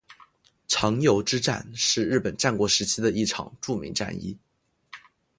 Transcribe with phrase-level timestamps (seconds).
[0.67, 4.35] 长筱之战是是日本战国时期的一场著名战役。